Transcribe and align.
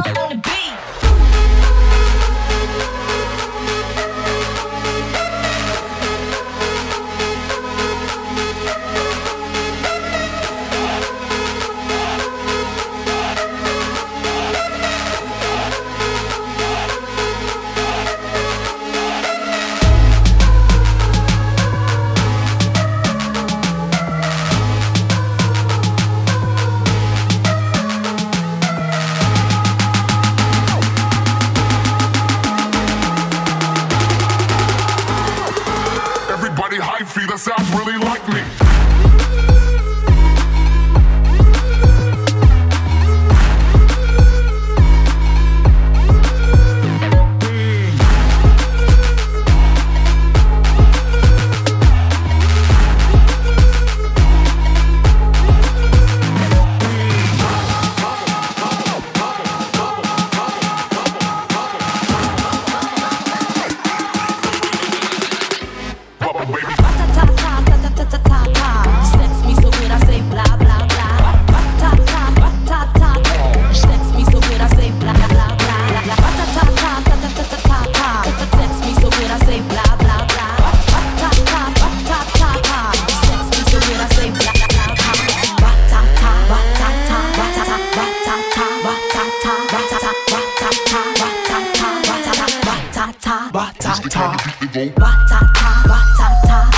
I 0.00 0.12
wanna 0.16 0.47
ba 93.52 93.72
ta 93.78 93.94
ta 94.08 94.32
ta 94.72 94.90
batata, 94.98 95.70
ta 96.18 96.28
ta. 96.46 96.77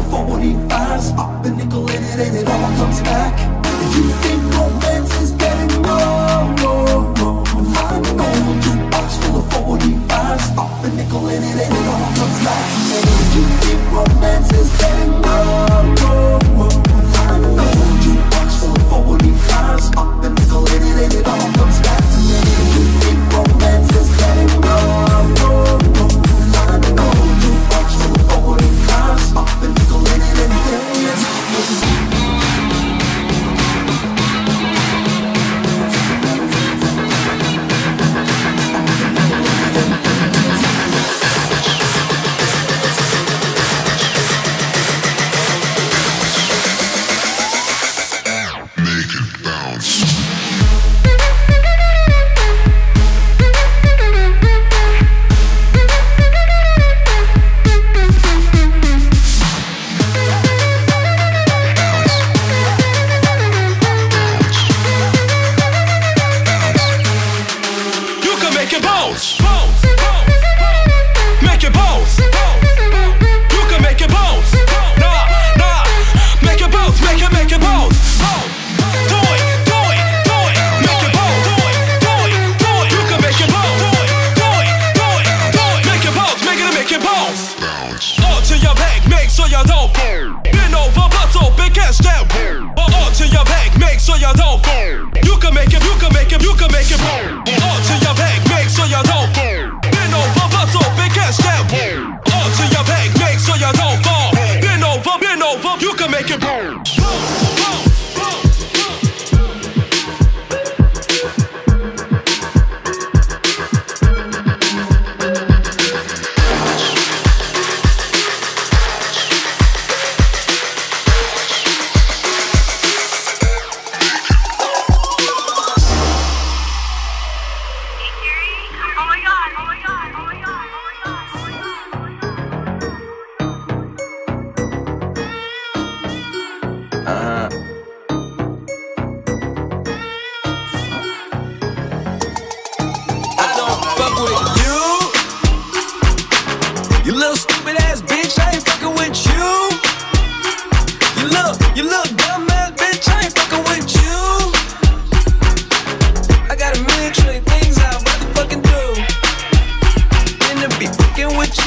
dollar 0.00 0.10
for 0.10 0.24
what 0.32 0.42
he 0.42 0.52
nickel 1.50 1.88
in 1.90 2.02
it 2.04 2.20
and 2.20 2.36
it 2.36 2.48
all 2.48 2.76
comes 2.76 3.00
back. 3.02 3.34
If 3.64 3.96
you 3.96 4.08
think 4.22 4.42
romance 4.54 5.20
is 5.20 5.32
dead 5.32 5.70
and 5.70 5.82
no, 5.82 7.12
no. 7.20 7.44
find 7.74 8.06
an 8.06 8.20
old 8.20 8.58
jukebox 8.64 9.24
full 9.24 9.38
of 9.38 9.46
45s. 9.48 10.58
up 10.58 10.84
a 10.84 10.88
nickel 10.96 11.28
in 11.28 11.42
it 11.42 11.56
and 11.64 11.74
it 11.74 11.86
all 11.88 12.12
comes 12.16 12.44
back. 12.44 12.66
If 13.22 13.36
you 13.36 13.69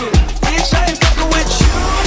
you. 0.00 0.10
Bitch, 0.44 0.74
I 0.74 0.90
ain't 0.90 0.98
fucking 0.98 1.28
with 1.28 1.60
you. 1.60 2.05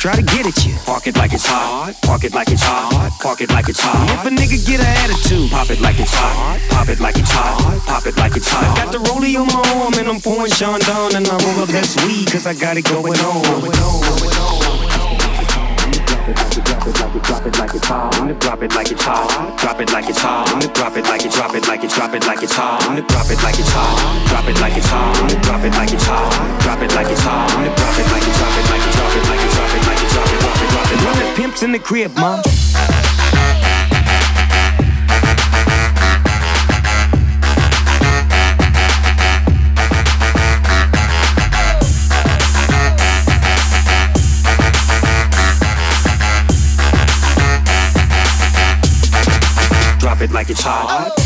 Try 0.00 0.16
to 0.16 0.22
get 0.22 0.46
at 0.46 0.64
you. 0.64 0.72
Park 0.86 1.06
it 1.06 1.16
like 1.18 1.34
it's 1.34 1.44
hot. 1.44 1.92
Park 2.00 2.24
it 2.24 2.32
like 2.32 2.48
it's 2.48 2.62
hot. 2.62 3.12
Park 3.20 3.42
it 3.42 3.50
like 3.50 3.68
it's 3.68 3.80
hot. 3.80 4.08
If 4.16 4.24
a 4.24 4.34
nigga 4.34 4.56
get 4.66 4.80
an 4.80 4.86
attitude, 5.04 5.50
pop 5.50 5.68
it 5.68 5.78
like 5.82 6.00
it's 6.00 6.14
hot. 6.14 6.58
Pop 6.70 6.88
it 6.88 7.00
like 7.00 7.18
it's 7.18 7.30
hot. 7.30 7.78
Pop 7.86 8.06
it 8.06 8.16
like 8.16 8.34
it's 8.34 8.48
hot. 8.48 8.78
I 8.78 8.84
got 8.84 8.92
the 8.92 8.98
rollie 9.10 9.36
on 9.36 9.46
my 9.48 9.60
arm 9.76 9.92
and 9.98 10.08
I'm 10.08 10.18
pouring 10.18 10.50
Chandon 10.50 11.16
and 11.16 11.28
I 11.28 11.36
roll 11.44 11.64
up 11.64 11.68
that 11.68 11.84
weed 12.06 12.32
cause 12.32 12.46
I 12.46 12.54
got 12.54 12.78
it 12.78 12.86
going 12.86 13.12
on. 13.20 13.42
Going 13.42 13.76
on, 13.76 14.00
going 14.00 14.36
on. 14.40 14.69
In 31.62 31.72
the 31.72 31.78
crib, 31.78 32.12
mom. 32.16 32.42
Drop 50.20 50.28
it 50.28 50.34
like 50.34 50.50
it's 50.50 50.60
hot. 50.62 51.16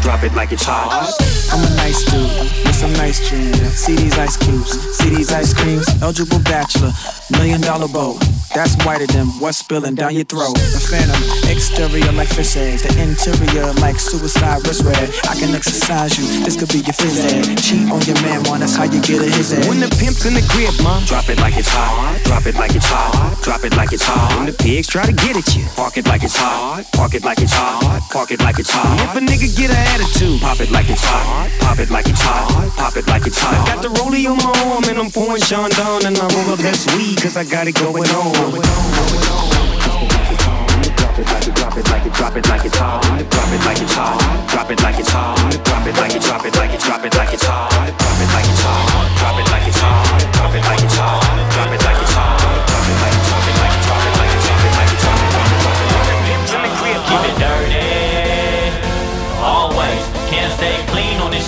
Drop 0.00 0.22
it 0.22 0.32
like 0.34 0.52
it's 0.52 0.62
hot. 0.62 1.12
I'm 1.50 1.64
a 1.64 1.74
nice 1.74 2.04
dude 2.04 2.64
with 2.64 2.76
some 2.76 2.92
nice 2.92 3.28
dreams. 3.28 3.58
See 3.74 3.96
these 3.96 4.16
ice 4.16 4.36
cubes, 4.36 4.70
see 4.98 5.10
these 5.10 5.32
ice 5.32 5.52
creams. 5.52 5.88
Eligible 6.00 6.38
bachelor, 6.44 6.92
million 7.32 7.60
dollar 7.60 7.88
boat 7.88 8.22
That's 8.54 8.74
whiter 8.84 9.06
than 9.06 9.26
what's 9.38 9.58
spilling 9.58 9.94
down 9.94 10.12
your 10.14 10.24
throat. 10.24 10.58
The 10.58 10.82
phantom, 10.82 11.22
exterior 11.46 12.10
like 12.12 12.28
fish 12.28 12.56
eggs, 12.56 12.82
the 12.82 12.90
interior 12.98 13.70
like 13.78 14.00
suicide 14.00 14.66
wrist 14.66 14.82
red. 14.82 15.06
I 15.30 15.38
can 15.38 15.54
exercise 15.54 16.18
you, 16.18 16.26
this 16.42 16.58
could 16.58 16.68
be 16.68 16.82
your 16.82 16.96
phys 16.98 17.30
ed. 17.30 17.46
Cheat 17.62 17.86
on 17.86 18.02
your 18.02 18.18
man, 18.26 18.42
one, 18.50 18.58
that's 18.58 18.74
how 18.74 18.90
you 18.90 19.00
get 19.02 19.22
a 19.22 19.30
his 19.30 19.54
head. 19.54 19.70
When 19.70 19.78
the 19.78 19.86
pimp's 20.02 20.26
in 20.26 20.34
the 20.34 20.42
crib, 20.50 20.74
mom, 20.82 21.04
drop 21.06 21.28
it 21.30 21.38
like 21.38 21.56
it's 21.56 21.70
hot. 21.70 22.18
Drop 22.24 22.44
it 22.46 22.56
like 22.56 22.74
it's 22.74 22.86
hot. 22.90 23.38
Drop 23.42 23.62
it 23.62 23.76
like 23.76 23.92
it's 23.92 24.02
hot. 24.02 24.34
When 24.36 24.46
the 24.46 24.56
pigs 24.58 24.88
try 24.88 25.06
to 25.06 25.12
get 25.12 25.38
at 25.38 25.46
you, 25.54 25.64
park 25.78 25.96
it 25.96 26.06
like 26.06 26.24
it's 26.24 26.36
hot. 26.36 26.82
Park 26.92 27.14
it 27.14 27.22
like 27.22 27.38
it's 27.38 27.54
hot. 27.54 28.02
Park 28.10 28.32
it 28.32 28.40
like 28.40 28.58
it's 28.58 28.70
hot. 28.70 28.98
If 29.06 29.14
a 29.14 29.22
nigga 29.22 29.46
get 29.54 29.70
an 29.70 29.78
attitude, 29.94 30.40
pop 30.40 30.58
it 30.58 30.70
like 30.74 30.90
it's 30.90 31.04
hot. 31.06 31.46
Pop 31.62 31.78
it 31.78 31.90
like 31.90 32.08
it's 32.08 32.20
hot. 32.20 32.50
Pop 32.74 32.96
it 32.96 33.06
like 33.06 33.26
it's 33.26 33.38
hot. 33.38 33.54
I 33.54 33.74
got 33.74 33.82
the 33.82 33.94
rollie 34.00 34.26
on 34.26 34.38
my 34.42 34.50
arm 34.74 34.82
and 34.90 34.98
I'm 34.98 35.10
pouring 35.10 35.42
Chandon 35.42 36.02
and 36.02 36.18
I 36.18 36.26
roll 36.34 36.54
up 36.54 36.58
this 36.58 36.90
sweet 36.90 37.22
cause 37.22 37.36
I 37.36 37.44
got 37.44 37.68
it 37.68 37.78
going 37.78 38.10
on. 38.10 38.39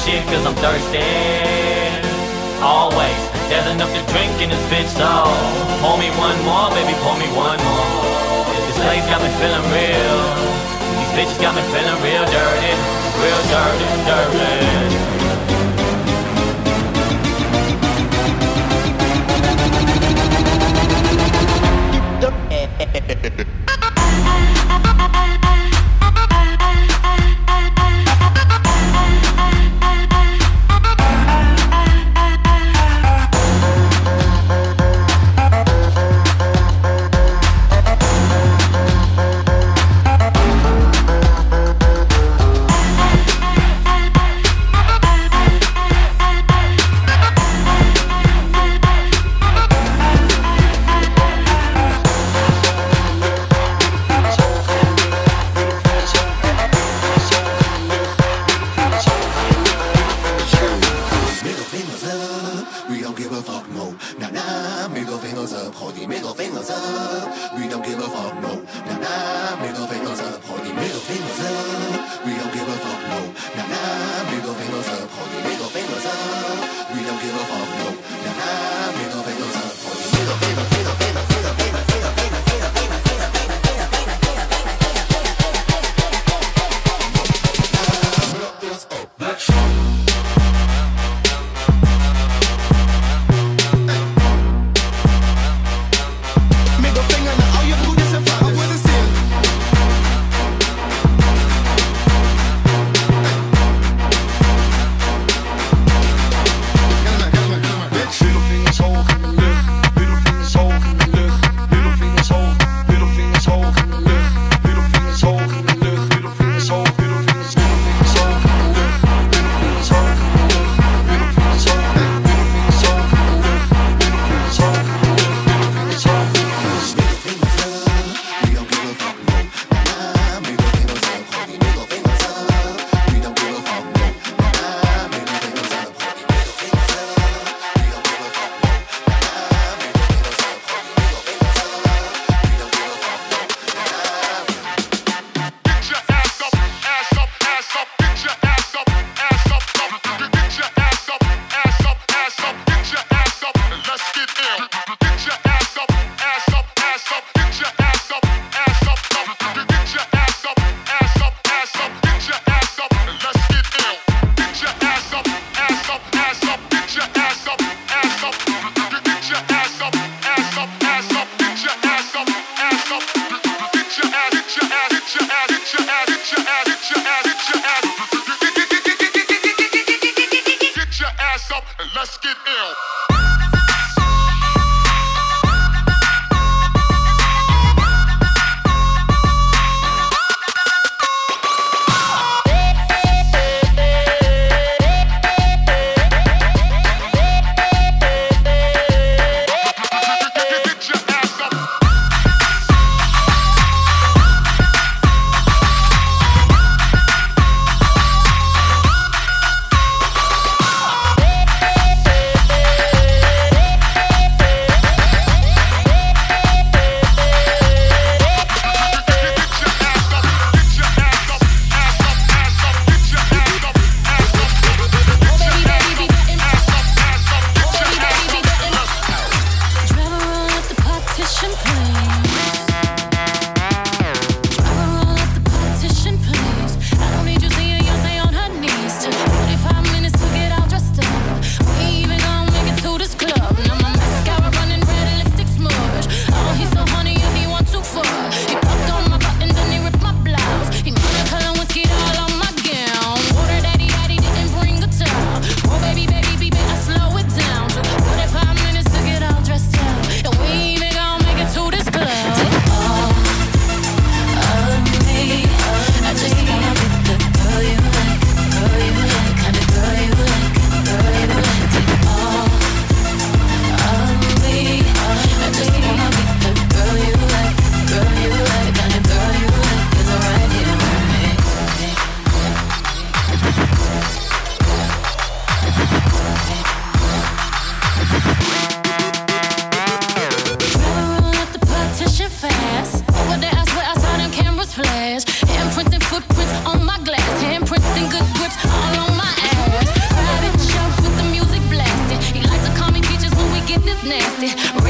Shit 0.05 0.25
cause 0.25 0.45
I'm 0.45 0.55
thirsty. 0.57 0.99
Always, 2.61 3.32
there's 3.53 3.69
enough 3.69 3.93
to 3.93 4.03
drink 4.13 4.33
in 4.41 4.49
this 4.49 4.65
bitch, 4.73 4.89
so 4.89 5.29
pour 5.85 5.99
me 6.01 6.09
one 6.17 6.39
more, 6.49 6.73
baby, 6.73 6.97
pour 7.05 7.17
me 7.21 7.29
one 7.37 7.61
more. 7.61 8.49
This 8.65 8.79
place 8.81 9.05
got 9.13 9.21
me 9.21 9.29
feeling 9.37 9.67
real. 9.69 10.21
These 10.97 11.13
bitches 11.13 11.39
got 11.39 11.53
me 11.55 11.61
feeling 11.69 12.01
real 12.01 12.25
dirty, 12.33 12.73
real 13.21 13.43
dirty, 13.53 13.89
dirty. 14.09 15.22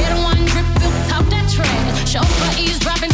Better 0.03 0.21
one 0.21 0.45
drip, 0.47 0.67
you 0.83 0.91
that 1.31 1.47
trash. 1.49 2.11
Chauffeur 2.11 2.61
eavesdropping 2.61 3.12